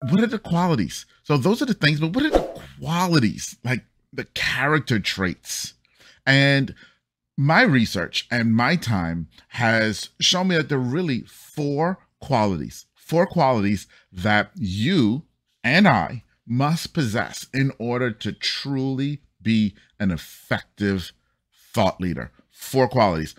what 0.00 0.22
are 0.22 0.26
the 0.26 0.38
qualities? 0.38 1.06
So 1.24 1.36
those 1.36 1.60
are 1.62 1.66
the 1.66 1.74
things, 1.74 2.00
but 2.00 2.14
what 2.14 2.24
are 2.24 2.30
the 2.30 2.60
qualities, 2.80 3.56
like 3.64 3.84
the 4.12 4.24
character 4.24 4.98
traits? 4.98 5.74
And 6.26 6.74
my 7.36 7.62
research 7.62 8.26
and 8.30 8.54
my 8.54 8.76
time 8.76 9.28
has 9.48 10.10
shown 10.20 10.48
me 10.48 10.56
that 10.56 10.68
there 10.68 10.78
are 10.78 10.82
really 10.82 11.22
four 11.22 11.98
qualities, 12.20 12.86
four 12.94 13.26
qualities 13.26 13.86
that 14.12 14.50
you 14.54 15.22
and 15.62 15.86
I 15.86 16.24
must 16.46 16.94
possess 16.94 17.46
in 17.52 17.72
order 17.78 18.10
to 18.10 18.32
truly 18.32 19.20
be 19.40 19.74
an 20.00 20.10
effective 20.10 21.12
thought 21.72 22.00
leader. 22.00 22.32
Four 22.50 22.88
qualities. 22.88 23.34